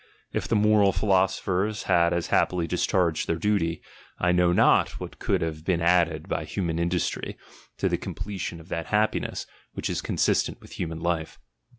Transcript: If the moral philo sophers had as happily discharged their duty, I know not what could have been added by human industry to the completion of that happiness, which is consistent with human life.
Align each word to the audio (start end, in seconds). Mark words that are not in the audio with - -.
If 0.33 0.47
the 0.47 0.55
moral 0.55 0.93
philo 0.93 1.27
sophers 1.27 1.83
had 1.83 2.11
as 2.11 2.29
happily 2.33 2.65
discharged 2.65 3.27
their 3.29 3.35
duty, 3.35 3.83
I 4.17 4.31
know 4.31 4.51
not 4.51 4.99
what 4.99 5.19
could 5.19 5.41
have 5.43 5.63
been 5.63 5.79
added 5.79 6.27
by 6.27 6.43
human 6.43 6.79
industry 6.79 7.37
to 7.77 7.87
the 7.87 7.99
completion 7.99 8.59
of 8.59 8.69
that 8.69 8.87
happiness, 8.87 9.45
which 9.73 9.91
is 9.91 10.01
consistent 10.01 10.59
with 10.59 10.71
human 10.79 10.99
life. 11.01 11.37